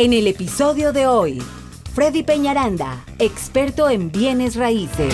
[0.00, 1.42] En el episodio de hoy,
[1.92, 5.12] Freddy Peñaranda, experto en bienes raíces.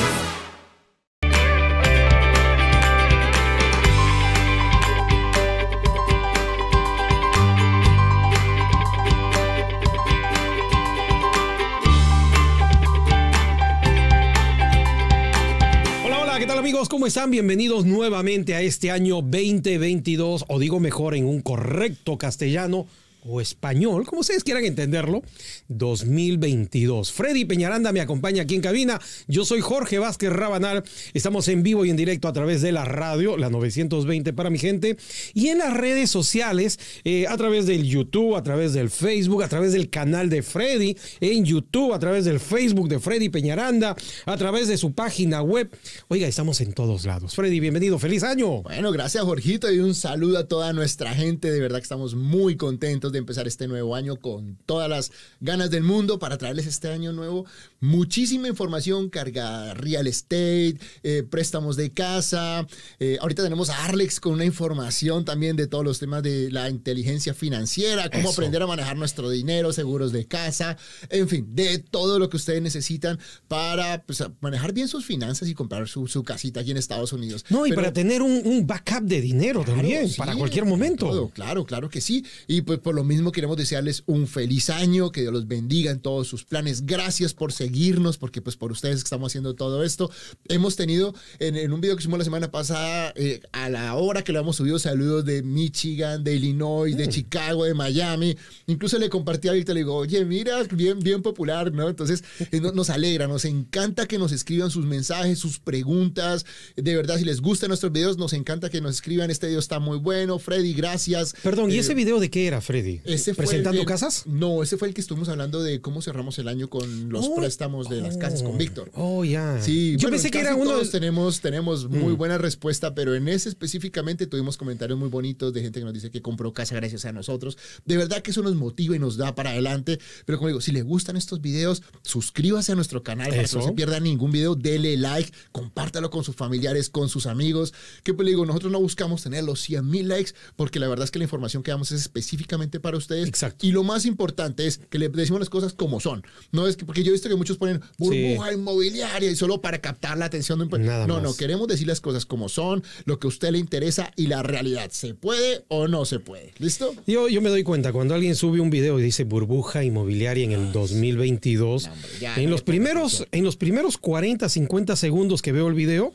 [16.04, 16.88] Hola, hola, ¿qué tal amigos?
[16.88, 17.32] ¿Cómo están?
[17.32, 22.86] Bienvenidos nuevamente a este año 2022, o digo mejor en un correcto castellano
[23.28, 25.22] o español, como ustedes quieran entenderlo,
[25.68, 27.12] 2022.
[27.12, 29.00] Freddy Peñaranda me acompaña aquí en cabina.
[29.26, 30.84] Yo soy Jorge Vázquez Rabanal.
[31.14, 34.58] Estamos en vivo y en directo a través de la radio, la 920 para mi
[34.58, 34.96] gente,
[35.34, 39.48] y en las redes sociales, eh, a través del YouTube, a través del Facebook, a
[39.48, 44.36] través del canal de Freddy, en YouTube, a través del Facebook de Freddy Peñaranda, a
[44.36, 45.70] través de su página web.
[46.08, 47.34] Oiga, estamos en todos lados.
[47.34, 47.98] Freddy, bienvenido.
[47.98, 48.62] Feliz año.
[48.62, 51.50] Bueno, gracias Jorgito y un saludo a toda nuestra gente.
[51.50, 55.82] De verdad que estamos muy contentos empezar este nuevo año con todas las ganas del
[55.82, 57.46] mundo para traerles este año nuevo
[57.80, 62.66] muchísima información cargada, real estate, eh, préstamos de casa.
[62.98, 66.68] Eh, ahorita tenemos a Arlex con una información también de todos los temas de la
[66.70, 68.32] inteligencia financiera, cómo Eso.
[68.32, 70.76] aprender a manejar nuestro dinero, seguros de casa,
[71.10, 75.54] en fin, de todo lo que ustedes necesitan para pues, manejar bien sus finanzas y
[75.54, 77.44] comprar su, su casita aquí en Estados Unidos.
[77.50, 81.06] No, y Pero- para tener un, un backup de dinero también, sí, para cualquier momento.
[81.06, 82.24] todo, claro, claro que sí.
[82.46, 86.00] Y pues por lo mismo queremos desearles un feliz año, que Dios los bendiga en
[86.00, 86.84] todos sus planes.
[86.86, 90.10] Gracias por seguirnos, porque pues por ustedes estamos haciendo todo esto.
[90.48, 94.22] Hemos tenido en, en un video que hicimos la semana pasada, eh, a la hora
[94.22, 96.98] que lo hemos subido, saludos de Michigan, de Illinois, Mm.
[96.98, 98.36] de Chicago, de Miami.
[98.66, 101.88] Incluso le compartí a Víctor, le digo, oye, mira, bien, bien popular, ¿no?
[101.88, 106.44] Entonces eh, no- nos alegra, nos encanta que nos escriban sus mensajes, sus preguntas.
[106.76, 109.30] De verdad, si les gustan nuestros videos, nos encanta que nos escriban.
[109.30, 110.38] Este video está muy bueno.
[110.38, 111.34] Freddy, gracias.
[111.42, 112.85] Perdón, ¿y Eh, ese video de qué era, Freddy?
[113.04, 114.24] Ese fue el ¿Presentando casas?
[114.26, 117.34] No, ese fue el que estuvimos hablando de cómo cerramos el año con los Oh,
[117.34, 118.90] préstamos de las casas con Víctor.
[118.94, 119.60] Oh, ya.
[119.60, 123.28] Sí, yo bueno, pensé que era uno todos tenemos, tenemos muy buena respuesta, pero en
[123.28, 127.04] ese específicamente tuvimos comentarios muy bonitos de gente que nos dice que compró casa gracias
[127.04, 127.56] a nosotros.
[127.84, 129.98] De verdad que eso nos motiva y nos da para adelante.
[130.24, 133.62] Pero como digo, si le gustan estos videos, suscríbase a nuestro canal para que no
[133.62, 134.54] se pierda ningún video.
[134.54, 137.74] Dele like, compártalo con sus familiares, con sus amigos.
[138.02, 141.04] Que pues le digo, nosotros no buscamos tener los 100 mil likes porque la verdad
[141.04, 143.28] es que la información que damos es específicamente para ustedes.
[143.28, 143.66] Exacto.
[143.66, 146.24] Y lo más importante es que le decimos las cosas como son.
[146.52, 149.80] No es que, porque yo he visto que muchos ponen burbuja inmobiliaria y solo para
[149.80, 150.86] captar la atención de un...
[150.86, 151.22] Nada no, más.
[151.22, 154.42] no, queremos decir las cosas como son, lo que a usted le interesa y la
[154.42, 154.90] realidad.
[154.90, 156.52] ¿Se puede o no se puede?
[156.58, 156.94] ¿Listo?
[157.06, 160.52] Yo, yo me doy cuenta, cuando alguien sube un video y dice burbuja inmobiliaria en
[160.52, 165.68] el 2022, No, hombre, en, los primeros, en los primeros 40, 50 segundos que veo
[165.68, 166.14] el video,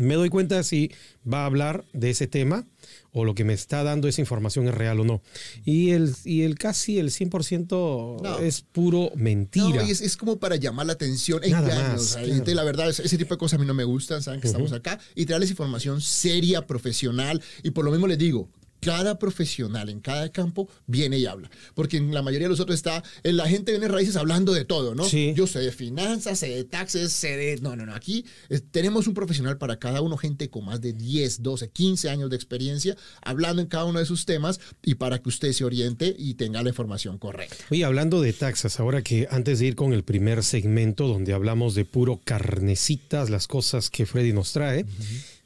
[0.00, 0.90] me doy cuenta si
[1.30, 2.66] va a hablar de ese tema
[3.12, 5.22] o lo que me está dando esa información es real o no.
[5.64, 8.38] Y el, y el casi el 100% No.
[8.38, 9.82] es puro mentira.
[9.82, 11.40] No, y es, es como para llamar la atención.
[11.48, 12.16] Nada engaños.
[12.16, 12.54] más, claro.
[12.54, 14.22] la verdad, ese, ese tipo de cosas a mí no me gustan.
[14.22, 17.42] Saben que estamos acá y traerles información seria, profesional.
[17.62, 18.48] Y por lo mismo les digo.
[18.80, 21.50] Cada profesional en cada campo viene y habla.
[21.74, 24.64] Porque en la mayoría de los otros está, eh, la gente viene raíces hablando de
[24.64, 25.04] todo, ¿no?
[25.04, 25.32] Sí.
[25.36, 27.58] Yo sé de finanzas, sé de taxes, sé de...
[27.60, 27.94] No, no, no.
[27.94, 32.10] Aquí eh, tenemos un profesional para cada uno, gente con más de 10, 12, 15
[32.10, 35.64] años de experiencia, hablando en cada uno de sus temas y para que usted se
[35.64, 37.56] oriente y tenga la información correcta.
[37.70, 41.74] Oye, hablando de taxas, ahora que antes de ir con el primer segmento donde hablamos
[41.74, 44.86] de puro carnecitas, las cosas que Freddy nos trae,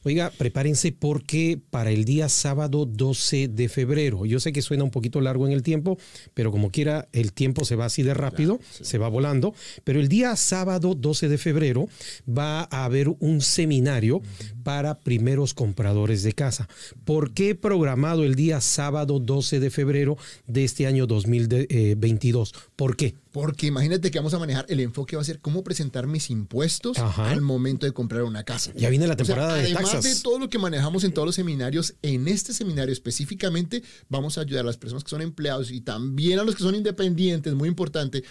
[0.04, 4.90] oiga, prepárense porque para el día sábado 12 de febrero, yo sé que suena un
[4.90, 5.98] poquito largo en el tiempo,
[6.34, 10.08] pero como quiera, el tiempo se va así de rápido, se va volando, pero el
[10.08, 11.88] día sábado 12 de febrero
[12.28, 14.22] va a haber un seminario
[14.64, 16.68] para primeros compradores de casa.
[17.04, 20.16] ¿Por qué programado el día sábado 12 de febrero
[20.48, 22.54] de este año 2022?
[22.74, 23.14] ¿Por qué?
[23.30, 26.98] Porque imagínate que vamos a manejar, el enfoque va a ser cómo presentar mis impuestos
[26.98, 27.30] Ajá.
[27.30, 28.72] al momento de comprar una casa.
[28.76, 30.04] Ya viene la O sea, temporada de además taxas.
[30.04, 34.42] de todo lo que manejamos en todos los seminarios, en este seminario específicamente vamos a
[34.42, 37.68] ayudar a las personas que son empleados y también a los que son independientes, muy
[37.68, 38.22] importante,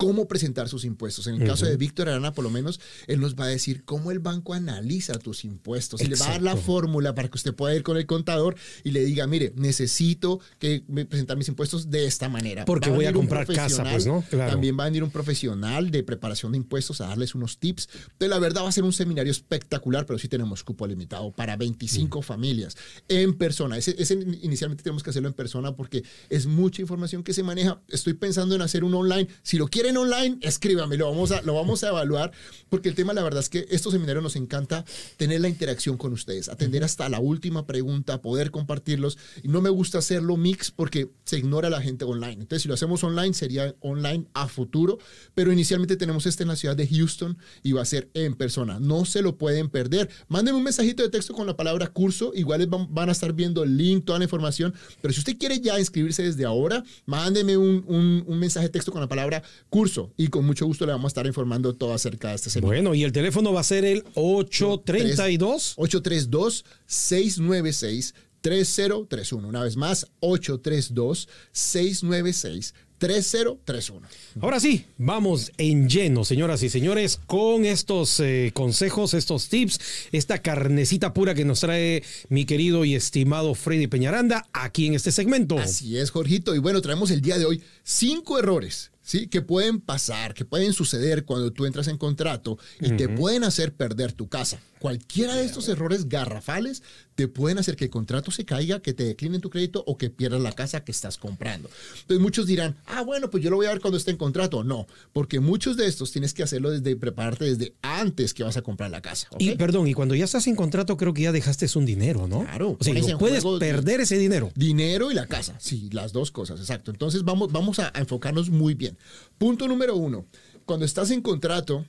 [0.00, 1.26] cómo presentar sus impuestos.
[1.26, 4.10] En el caso de Víctor Arana, por lo menos, él nos va a decir cómo
[4.10, 7.54] el banco analiza tus impuestos y le va a dar la fórmula para que usted
[7.54, 11.90] pueda ir con el contador y le diga, mire, necesito que me presentar mis impuestos
[11.90, 12.64] de esta manera.
[12.64, 14.24] Porque voy a comprar casa, pues, ¿no?
[14.30, 14.52] Claro.
[14.52, 17.90] También va a venir un profesional de preparación de impuestos a darles unos tips.
[17.92, 21.56] Entonces, la verdad va a ser un seminario espectacular, pero sí tenemos cupo limitado para
[21.56, 22.74] 25 familias
[23.06, 23.76] en persona.
[23.76, 27.82] Ese, ese inicialmente tenemos que hacerlo en persona porque es mucha información que se maneja.
[27.88, 29.28] Estoy pensando en hacer un online.
[29.42, 32.30] Si lo quieren creen online, escríbame, lo vamos, a, lo vamos a evaluar,
[32.68, 34.84] porque el tema, la verdad es que estos seminarios nos encanta
[35.16, 39.18] tener la interacción con ustedes, atender hasta la última pregunta, poder compartirlos.
[39.42, 42.34] Y no me gusta hacerlo mix porque se ignora a la gente online.
[42.34, 44.98] Entonces, si lo hacemos online, sería online a futuro,
[45.34, 48.78] pero inicialmente tenemos este en la ciudad de Houston y va a ser en persona.
[48.78, 50.08] No se lo pueden perder.
[50.28, 53.64] Mándenme un mensajito de texto con la palabra curso, igual van, van a estar viendo
[53.64, 54.72] el link, toda la información,
[55.02, 58.92] pero si usted quiere ya inscribirse desde ahora, mándeme un, un, un mensaje de texto
[58.92, 59.79] con la palabra curso
[60.16, 62.82] y con mucho gusto le vamos a estar informando todo acerca de este seminario.
[62.82, 65.74] Bueno, y el teléfono va a ser el 832.
[65.76, 69.48] 832 696 3031.
[69.48, 74.06] Una vez más, 832 696 3031.
[74.42, 79.80] Ahora sí, vamos en lleno, señoras y señores, con estos eh, consejos, estos tips,
[80.12, 85.12] esta carnecita pura que nos trae mi querido y estimado Freddy Peñaranda aquí en este
[85.12, 85.58] segmento.
[85.58, 86.54] Así es, Jorgito.
[86.54, 89.26] Y bueno, traemos el día de hoy cinco errores ¿sí?
[89.26, 93.74] que pueden pasar, que pueden suceder cuando tú entras en contrato y te pueden hacer
[93.74, 94.60] perder tu casa.
[94.80, 96.82] Cualquiera de estos errores garrafales
[97.14, 100.08] te pueden hacer que el contrato se caiga, que te declinen tu crédito o que
[100.08, 101.68] pierdas la casa que estás comprando.
[102.00, 104.64] Entonces muchos dirán, ah, bueno, pues yo lo voy a ver cuando esté en contrato.
[104.64, 108.62] No, porque muchos de estos tienes que hacerlo desde prepararte desde antes que vas a
[108.62, 109.28] comprar la casa.
[109.38, 112.40] Y perdón, y cuando ya estás en contrato creo que ya dejaste un dinero, ¿no?
[112.40, 112.78] Claro.
[112.80, 114.50] O sea, no puedes perder ese dinero.
[114.54, 116.90] Dinero y la casa, sí, las dos cosas, exacto.
[116.90, 118.96] Entonces vamos, vamos a enfocarnos muy bien.
[119.36, 120.24] Punto número uno,
[120.64, 121.84] cuando estás en contrato,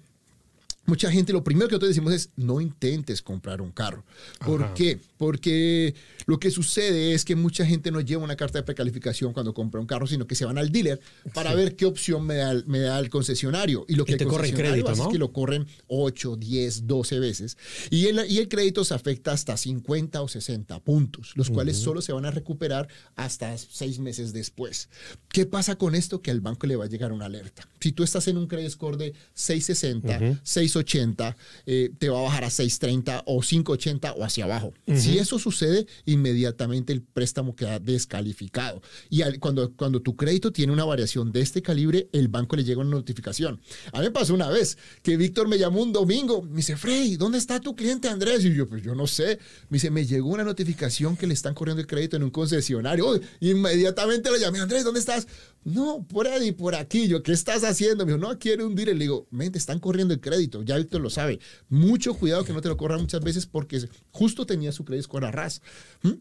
[0.86, 4.04] mucha gente, lo primero que nosotros decimos es no intentes comprar un carro.
[4.46, 4.74] ¿Por Ajá.
[4.74, 5.00] qué?
[5.18, 5.94] Porque
[6.26, 9.80] lo que sucede es que mucha gente no lleva una carta de precalificación cuando compra
[9.80, 11.00] un carro, sino que se van al dealer
[11.34, 11.56] para sí.
[11.56, 13.86] ver qué opción me da, me da, el concesionario.
[13.88, 15.04] Y lo que y te corre crédito, ¿no?
[15.04, 17.58] es que lo corren 8, 10, 12 veces.
[17.90, 21.54] Y el, y el crédito se afecta hasta 50 o 60 puntos, los uh -huh.
[21.56, 24.90] cuales solo se van a recuperar hasta seis meses después.
[25.30, 26.22] ¿Qué pasa con esto?
[26.22, 27.68] Que al banco le va a llegar una alerta.
[27.80, 30.40] Si tú estás en un credit score de 660, uh -huh.
[30.44, 30.81] 680,
[31.66, 34.74] eh, te va a bajar a 630 o 580 o hacia abajo.
[34.86, 34.98] Uh -huh.
[34.98, 38.82] Si eso sucede, inmediatamente el préstamo queda descalificado.
[39.10, 42.64] Y al, cuando, cuando tu crédito tiene una variación de este calibre, el banco le
[42.64, 43.62] llega una notificación.
[43.94, 47.18] A mí me pasó una vez que Víctor me llamó un domingo, me dice, Frey,
[47.18, 48.44] ¿dónde está tu cliente Andrés?
[48.46, 49.40] Y yo, pues yo no sé.
[49.70, 53.08] Me dice, me llegó una notificación que le están corriendo el crédito en un concesionario.
[53.08, 55.28] Oh, inmediatamente le llamé, Andrés, ¿dónde estás?
[55.64, 57.08] No, por ahí, por aquí.
[57.08, 58.06] Yo, ¿qué estás haciendo?
[58.06, 58.88] Me dijo, no, quiero hundir.
[58.88, 60.61] Le digo, mente, están corriendo el crédito.
[60.66, 61.40] Ya Víctor lo sabe.
[61.70, 65.26] Mucho cuidado que no te lo corran muchas veces porque justo tenía su crédito score
[65.26, 65.62] a ras.
[66.02, 66.14] ¿Mm?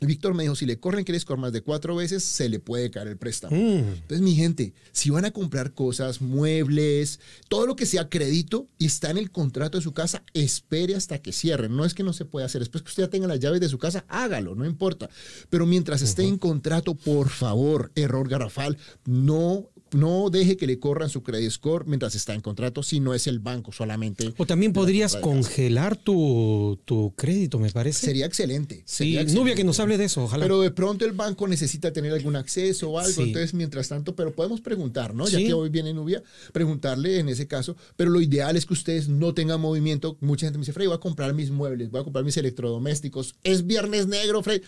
[0.00, 2.90] Víctor me dijo, si le corren crédito score más de cuatro veces, se le puede
[2.90, 3.56] caer el préstamo.
[3.56, 3.78] Mm.
[3.78, 7.18] Entonces, mi gente, si van a comprar cosas, muebles,
[7.48, 11.20] todo lo que sea crédito y está en el contrato de su casa, espere hasta
[11.20, 11.76] que cierren.
[11.76, 12.60] No es que no se pueda hacer.
[12.60, 15.10] Después que usted ya tenga las llaves de su casa, hágalo, no importa.
[15.50, 16.28] Pero mientras esté uh -huh.
[16.28, 21.86] en contrato, por favor, error garrafal, no no deje que le corran su credit score
[21.86, 24.32] mientras está en contrato si no es el banco solamente.
[24.36, 28.06] O también podrías congelar tu, tu, crédito, me parece.
[28.06, 28.82] Sería excelente.
[28.84, 29.34] Sí, excelente.
[29.34, 30.44] Nubia que nos hable de eso, ojalá.
[30.44, 33.22] Pero de pronto el banco necesita tener algún acceso o algo, sí.
[33.22, 35.26] entonces mientras tanto, pero podemos preguntar, ¿no?
[35.28, 35.46] Ya sí.
[35.46, 39.34] que hoy viene Nubia, preguntarle en ese caso, pero lo ideal es que ustedes no
[39.34, 40.16] tengan movimiento.
[40.20, 43.36] Mucha gente me dice, Frey, voy a comprar mis muebles, voy a comprar mis electrodomésticos,
[43.44, 44.62] es viernes negro, Frey.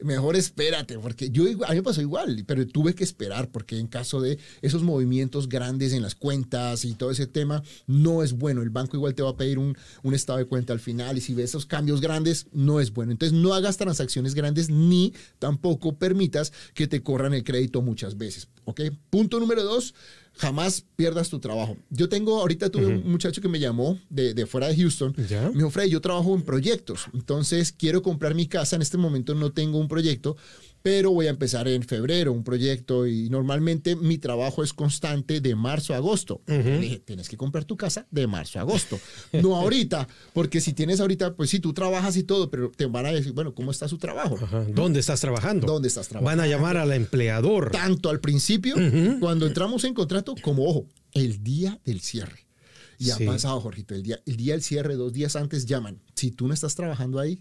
[0.00, 3.86] Mejor espérate, porque yo, a mí me pasó igual, pero tuve que esperar porque en
[3.86, 8.62] caso de esos movimientos grandes en las cuentas y todo ese tema, no es bueno.
[8.62, 11.20] El banco igual te va a pedir un, un estado de cuenta al final y
[11.20, 13.12] si ves esos cambios grandes, no es bueno.
[13.12, 18.48] Entonces no hagas transacciones grandes ni tampoco permitas que te corran el crédito muchas veces.
[18.64, 18.82] ¿Ok?
[19.08, 19.94] Punto número dos,
[20.34, 21.78] jamás pierdas tu trabajo.
[21.88, 23.04] Yo tengo, ahorita tuve uh -huh.
[23.04, 25.14] un muchacho que me llamó de, de fuera de Houston.
[25.28, 25.48] ¿Ya?
[25.48, 28.76] Me dijo, Fred, yo trabajo en proyectos, entonces quiero comprar mi casa.
[28.76, 30.36] En este momento no tengo un proyecto,
[30.82, 35.54] pero voy a empezar en febrero un proyecto y normalmente mi trabajo es constante de
[35.54, 36.42] marzo a agosto.
[36.46, 36.64] Uh -huh.
[36.64, 38.98] Le dije, tienes que comprar tu casa de marzo a agosto,
[39.32, 43.06] no ahorita, porque si tienes ahorita, pues sí, tú trabajas y todo, pero te van
[43.06, 44.38] a decir, bueno, ¿cómo está su trabajo?
[44.40, 44.64] Ajá.
[44.72, 45.66] ¿Dónde estás trabajando?
[45.66, 46.42] ¿Dónde estás trabajando?
[46.42, 47.70] Van a llamar al empleador.
[47.70, 49.18] Tanto al principio, uh -huh.
[49.20, 52.46] cuando entramos en contrato, como, ojo, el día del cierre.
[52.98, 56.02] Y ha pasado, Jorgito, el día, el día del cierre, dos días antes llaman.
[56.16, 57.40] Si tú no estás trabajando ahí,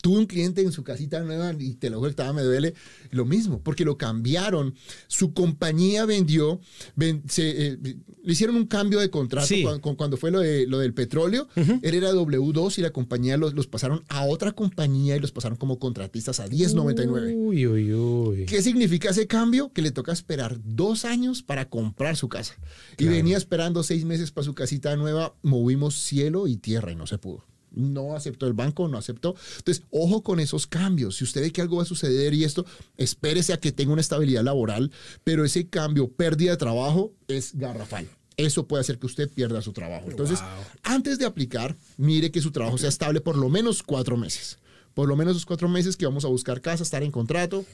[0.00, 2.74] Tuve un cliente en su casita nueva y te lo juro, me duele
[3.10, 4.74] lo mismo, porque lo cambiaron.
[5.08, 6.60] Su compañía vendió,
[6.96, 9.62] ven, se, eh, le hicieron un cambio de contrato sí.
[9.62, 11.48] cuando, cuando, fue lo, de, lo del petróleo.
[11.56, 11.80] Uh -huh.
[11.82, 15.58] Él era W2 y la compañía los, los, pasaron a otra compañía y los pasaron
[15.58, 17.34] como contratistas a 10.99.
[17.36, 18.46] Uy, uy, uy.
[18.46, 19.72] ¿Qué significa ese cambio?
[19.72, 22.54] Que le toca esperar dos años para comprar su casa.
[22.96, 23.12] Claro.
[23.12, 25.34] Y venía esperando seis meses para su casita nueva.
[25.42, 29.34] Movimos cielo y tierra y no se pudo no aceptó el banco, no aceptó.
[29.58, 31.16] Entonces, ojo con esos cambios.
[31.16, 32.64] Si usted ve que algo va a suceder y esto,
[32.96, 34.90] espérese a que tenga una estabilidad laboral,
[35.22, 39.72] pero ese cambio, pérdida de trabajo, es garrafal eso puede hacer que usted pierda su
[39.72, 40.10] trabajo.
[40.10, 40.40] Entonces,
[40.82, 44.58] antes de aplicar, mire que su trabajo sea estable por lo menos cuatro meses.
[44.92, 47.64] Por lo menos esos cuatro meses que vamos a buscar casa, estar en contrato,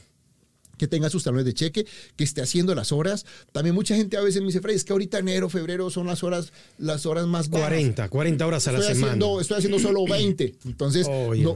[0.81, 1.85] que tenga sus talones de cheque,
[2.15, 3.27] que esté haciendo las horas.
[3.51, 6.23] También mucha gente a veces me dice, Fred, es que ahorita enero, febrero son las
[6.23, 7.67] horas, las horas más bajas.
[7.67, 9.23] 40, 40 horas a la semana.
[9.39, 10.55] estoy haciendo solo 20.
[10.65, 11.07] Entonces,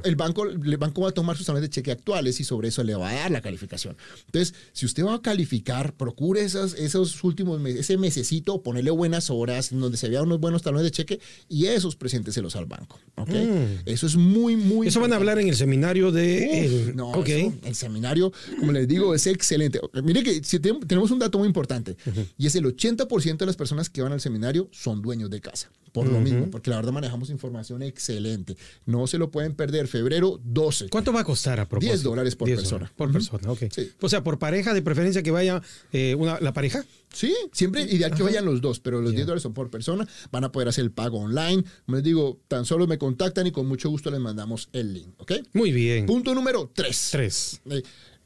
[0.04, 2.84] el, banco, el banco va a tomar sus talones de cheque actuales y sobre eso
[2.84, 3.98] le va a dar la calificación.
[4.28, 9.32] Entonces, si usted va a calificar, procure esas, esos últimos meses, ese mesecito, ponerle buenas
[9.32, 13.00] horas, donde se vean unos buenos talones de cheque y esos presénteselos al banco.
[13.16, 13.48] ¿okay?
[13.48, 13.90] Mm.
[13.90, 14.88] Eso es muy, muy...
[14.88, 16.94] Eso van a hablar en el seminario de...
[16.94, 19.80] no, el seminario, como les digo, es excelente.
[20.04, 21.96] Mire que si tenemos un dato muy importante
[22.38, 25.70] y es el 80% de las personas que van al seminario son dueños de casa.
[25.96, 28.58] Por lo mismo, porque la verdad manejamos información excelente.
[28.86, 29.88] No se lo pueden perder.
[29.88, 30.90] Febrero 12.
[30.90, 31.94] ¿Cuánto va a costar a propósito?
[31.94, 32.92] 10 dólares por persona.
[32.98, 33.64] Por persona, ok.
[34.02, 35.62] O sea, por pareja, de preferencia que vaya
[35.94, 36.84] eh, una, la pareja.
[37.14, 40.06] Sí, siempre ideal que vayan los dos, pero los 10 dólares son por persona.
[40.32, 41.64] Van a poder hacer el pago online.
[41.86, 45.14] Como les digo, tan solo me contactan y con mucho gusto les mandamos el link,
[45.18, 45.32] ¿ok?
[45.54, 46.06] Muy bien.
[46.08, 47.10] Punto número 3.
[47.12, 47.62] 3.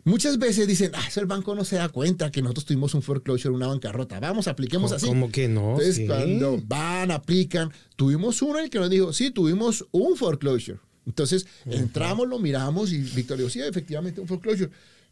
[0.10, 3.54] Muchas veces dicen, ah, el banco no se da cuenta que nosotros tuvimos un foreclosure,
[3.54, 4.20] una bancarrota.
[4.20, 5.06] Vamos, apliquemos así.
[5.06, 5.78] ¿Cómo que no?
[5.80, 10.80] Entonces, cuando van, aplican, tuvimos uno en el que nos dijo, sí, tuvimos un foreclosure.
[11.06, 14.72] Entonces, entramos, lo miramos y Victoria dijo, sí, efectivamente, un foreclosure.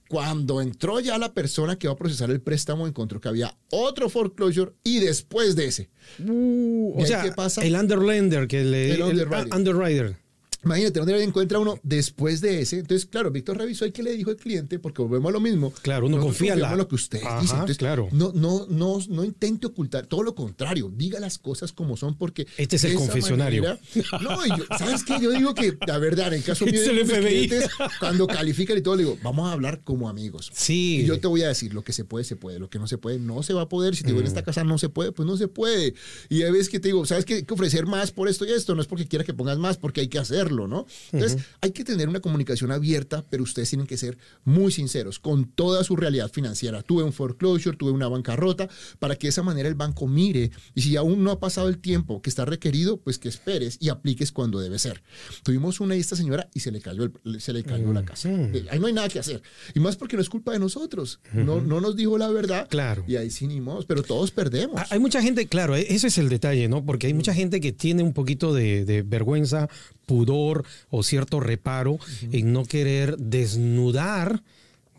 [0.10, 4.10] Cuando entró ya la persona que va a procesar el préstamo, encontró que había otro
[4.10, 5.90] foreclosure y después de ese.
[6.26, 7.64] Uh, o sea, ¿qué pasa?
[7.64, 10.18] el underlender, que le, el, underwriter.
[10.68, 12.80] Imagínate, ¿dónde encuentra uno después de ese?
[12.80, 15.72] Entonces, claro, Víctor revisó y qué le dijo el cliente, porque volvemos a lo mismo.
[15.82, 17.54] Claro, uno confía en lo que usted dice.
[17.54, 18.10] Entonces, claro.
[18.12, 22.48] No, no, no, no intente ocultar, todo lo contrario, diga las cosas como son, porque.
[22.58, 23.80] Este es el confesionario.
[24.22, 24.38] no,
[24.78, 25.20] ¿sabes qué?
[25.22, 27.70] Yo digo que, la verdad, en caso mío, de clientes,
[28.00, 30.52] cuando califican y todo, le digo, vamos a hablar como amigos.
[30.54, 31.00] Sí.
[31.02, 32.88] Y yo te voy a decir, lo que se puede, se puede, lo que no
[32.88, 33.96] se puede, no se va a poder.
[33.96, 34.46] Si te digo, en esta mm.
[34.46, 35.94] casa no se puede, pues no se puede.
[36.30, 37.36] Y a veces que te digo, ¿sabes qué?
[37.36, 39.78] Hay que ofrecer más por esto y esto, no es porque quiera que pongas más,
[39.78, 40.88] porque hay que hacerlo, ¿no?
[41.12, 45.46] Entonces, hay que tener una comunicación abierta, pero ustedes tienen que ser muy sinceros con
[45.46, 46.82] toda su realidad financiera.
[46.82, 50.82] Tuve un foreclosure, tuve una bancarrota, para que de esa manera el banco mire y
[50.82, 54.32] si aún no ha pasado el tiempo que está requerido, pues que esperes y apliques
[54.32, 55.04] cuando debe ser.
[55.44, 58.30] Tuvimos una y esta señora y se le cayó, se le cayó la casa.
[58.32, 59.42] Eh, ahí no hay nada que hacer.
[59.76, 61.20] Y más porque no es culpa de nosotros.
[61.34, 62.68] no, no nos dijo la verdad.
[62.70, 63.04] Claro.
[63.08, 64.80] Y ahí sí ni pero todos perdemos.
[64.90, 66.86] Hay mucha gente, claro, e-, ese es el detalle, ¿no?
[66.86, 69.68] Porque hay mucha gente que tiene un poquito de, de vergüenza
[70.08, 72.00] pudor o cierto reparo
[72.32, 74.42] en no querer desnudar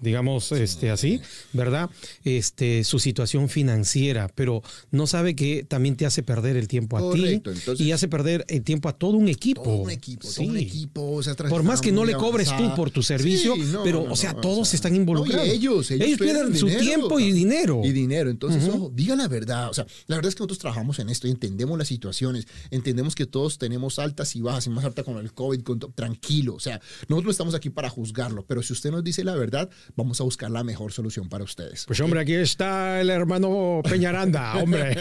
[0.00, 1.20] digamos este así,
[1.52, 1.90] ¿verdad?
[2.24, 7.12] Este su situación financiera, pero no sabe que también te hace perder el tiempo a
[7.12, 7.42] ti
[7.78, 9.62] y hace perder el tiempo a todo un equipo.
[9.62, 13.02] Todo un equipo, todo un equipo, por más que no le cobres tú por tu
[13.02, 15.48] servicio, pero o sea, todos están involucrados.
[15.48, 17.82] ellos, ellos, pierden su tiempo y dinero.
[17.84, 20.98] Y dinero, entonces, ojo, digan la verdad, o sea, la verdad es que nosotros trabajamos
[20.98, 24.84] en esto y entendemos las situaciones, entendemos que todos tenemos altas y bajas, y más
[24.84, 28.72] alta con el COVID, con tranquilo, o sea, nosotros estamos aquí para juzgarlo, pero si
[28.72, 31.84] usted nos dice la verdad, vamos a buscar la mejor solución para ustedes.
[31.86, 34.96] Pues hombre, aquí está el hermano Peñaranda, hombre.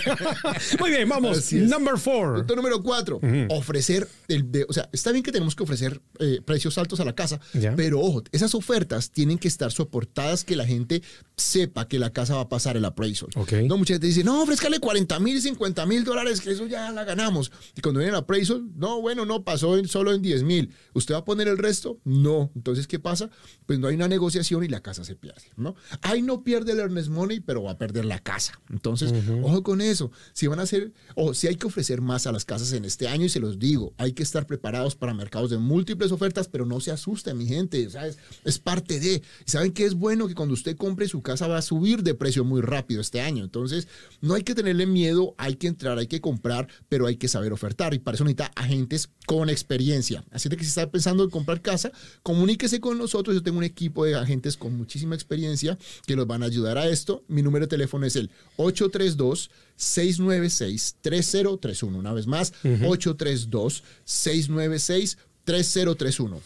[0.79, 1.51] Muy bien, vamos.
[1.53, 2.37] Number four.
[2.37, 3.19] Punto número cuatro.
[3.49, 7.13] Ofrecer, el o sea, está bien que tenemos que ofrecer eh, precios altos a la
[7.13, 7.39] casa,
[7.75, 11.01] pero ojo, esas ofertas tienen que estar soportadas que la gente
[11.35, 13.29] sepa que la casa va a pasar el appraisal.
[13.67, 17.03] No, mucha gente dice, no, ofrézcale 40 mil, 50 mil dólares, que eso ya la
[17.03, 17.51] ganamos.
[17.75, 20.73] Y cuando viene el appraisal, no, bueno, no, pasó solo en 10 mil.
[20.93, 21.99] ¿Usted va a poner el resto?
[22.03, 22.51] No.
[22.55, 23.29] Entonces, ¿qué pasa?
[23.65, 25.75] Pues no hay una negociación y la casa se pierde, ¿no?
[26.01, 28.59] Ahí no pierde el earnest money, pero va a perder la casa.
[28.69, 30.11] Entonces, ojo con eso.
[30.33, 33.07] Si van a hacer, o si hay que ofrecer más a las casas en este
[33.07, 36.65] año, y se los digo, hay que estar preparados para mercados de múltiples ofertas, pero
[36.65, 38.17] no se asusten, mi gente, ¿sabes?
[38.43, 39.21] Es parte de.
[39.45, 40.27] ¿Y saben qué es bueno?
[40.27, 43.43] Que cuando usted compre su casa va a subir de precio muy rápido este año.
[43.43, 43.87] Entonces,
[44.21, 47.53] no hay que tenerle miedo, hay que entrar, hay que comprar, pero hay que saber
[47.53, 47.93] ofertar.
[47.93, 50.23] Y para eso necesita agentes con experiencia.
[50.31, 51.91] Así que si está pensando en comprar casa,
[52.23, 53.35] comuníquese con nosotros.
[53.35, 56.87] Yo tengo un equipo de agentes con muchísima experiencia que los van a ayudar a
[56.87, 57.23] esto.
[57.27, 61.97] Mi número de teléfono es el 832 696 3031.
[61.97, 66.41] Una vez más, 832 696 3031.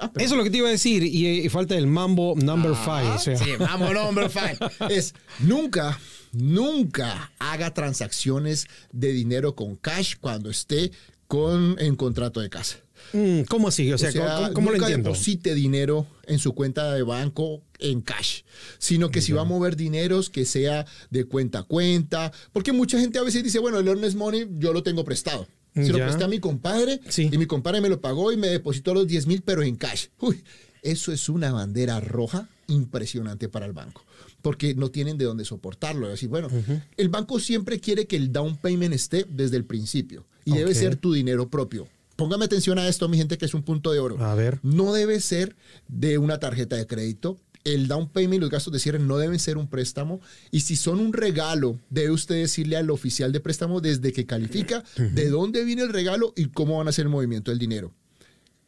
[0.00, 1.02] Ah, eso es lo que te iba a decir.
[1.02, 2.90] Y, falta el Mambo Number 5.
[2.90, 4.70] Ah, sí, Mambo Number 5.
[4.90, 5.98] es nunca,
[6.30, 10.92] nunca haga transacciones de dinero con cash cuando esté
[11.26, 12.76] con, en contrato de casa.
[13.12, 13.92] Mm, ¿Cómo así?
[13.92, 14.12] O sea,
[14.52, 15.10] ¿cómo, lo entiendo?
[15.10, 18.42] deposite dinero en su cuenta de banco en cash,
[18.78, 22.98] sino que si va a mover dineros, que sea de cuenta a cuenta, porque mucha
[22.98, 25.46] gente a veces dice, bueno, el earnest money yo lo tengo prestado.
[25.74, 27.30] Se lo presté a mi compadre Sí.
[27.32, 30.08] y mi compadre me lo pagó y me depositó los 10 mil, pero en cash.
[30.20, 30.42] Uy,
[30.82, 34.04] eso es una bandera roja impresionante para el banco,
[34.42, 36.08] porque no tienen de dónde soportarlo.
[36.08, 36.48] Decir, bueno,
[36.96, 40.96] el banco siempre quiere que el down payment esté desde el principio y debe ser
[40.96, 41.88] tu dinero propio.
[42.22, 44.24] Póngame atención a esto, mi gente, que es un punto de oro.
[44.24, 44.60] A ver.
[44.62, 45.56] No debe ser
[45.88, 47.36] de una tarjeta de crédito.
[47.64, 50.20] El down payment y los gastos de cierre no deben ser un préstamo.
[50.52, 54.84] Y si son un regalo, debe usted decirle al oficial de préstamo desde que califica
[54.96, 57.92] de dónde viene el regalo y cómo van a hacer el movimiento del dinero.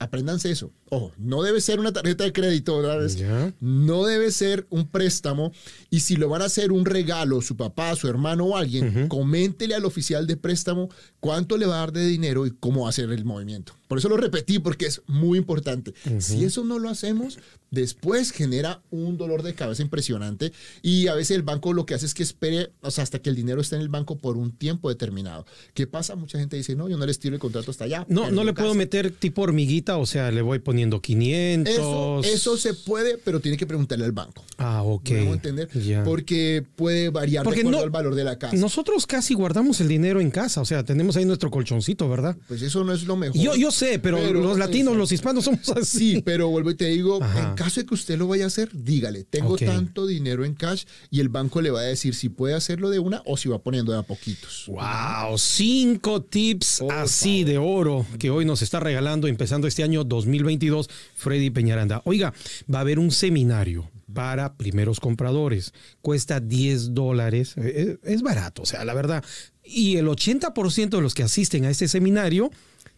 [0.01, 0.73] Apréndanse eso.
[0.95, 2.81] Ojo, no debe ser una tarjeta de crédito,
[3.61, 5.53] no debe ser un préstamo.
[5.91, 9.75] Y si lo van a hacer un regalo, su papá, su hermano o alguien, coméntele
[9.75, 10.89] al oficial de préstamo
[11.21, 13.73] cuánto le va a dar de dinero y cómo va a hacer el movimiento.
[13.89, 15.95] Por eso lo repetí, porque es muy importante.
[16.19, 17.39] Si eso no lo hacemos,
[17.71, 20.53] después genera un dolor de cabeza impresionante.
[20.83, 23.31] Y a veces el banco lo que hace es que espere o sea, hasta que
[23.31, 25.47] el dinero esté en el banco por un tiempo determinado.
[25.75, 26.15] ¿Qué pasa?
[26.17, 28.07] Mucha gente dice, no, yo no les tiro el contrato hasta allá.
[28.09, 28.65] No, no le caso.
[28.65, 31.73] puedo meter tipo hormiguita, o sea, le voy poniendo 500.
[31.75, 34.45] Eso, eso se puede, pero tiene que preguntarle al banco.
[34.59, 35.11] Ah, ok.
[35.11, 35.69] ¿Me hago entender?
[36.05, 38.57] Porque puede variar Porque de acuerdo no- al valor de la casa.
[38.57, 42.37] Nosotros casi guardamos el dinero en casa, o sea, tenemos ahí nuestro colchoncito, ¿verdad?
[42.49, 43.37] Pues eso no es lo mejor.
[43.41, 46.15] Yo, yo sé, pero, los latinos, los hispanos somos así.
[46.15, 47.51] Sí, pero vuelvo y te digo, Ajá.
[47.51, 50.85] en caso de que usted lo vaya a hacer, dígale, tengo tanto dinero en cash
[51.11, 53.59] y el banco le va a decir si puede hacerlo de una o si va
[53.59, 54.65] poniendo de a poquitos.
[54.69, 60.74] Wow, cinco tips así de oro que hoy nos está regalando empezando este año 2022
[61.15, 62.03] Freddy Peñaranda.
[62.05, 62.33] Oiga,
[62.73, 65.73] va a haber un seminario para primeros compradores.
[66.01, 67.55] Cuesta 10 dólares.
[67.57, 69.25] Eh, eh, Es barato, o sea, la verdad.
[69.63, 72.51] Y el 80% de los que asisten a este seminario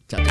[0.08, 0.24] Chao.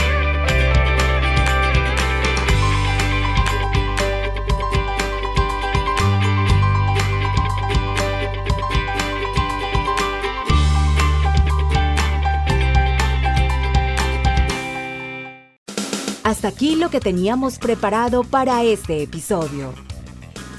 [16.25, 19.75] Hasta aquí lo que teníamos preparado para este episodio.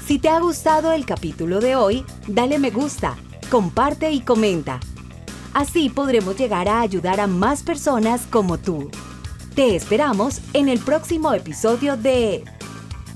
[0.06, 3.16] Si te ha gustado el capítulo de hoy, dale me gusta,
[3.50, 4.78] comparte y comenta.
[5.54, 8.90] Así podremos llegar a ayudar a más personas como tú.
[9.54, 12.44] Te esperamos en el próximo episodio de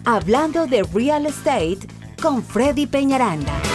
[0.04, 1.80] Hablando de Real Estate
[2.22, 3.67] con Freddy Peñaranda.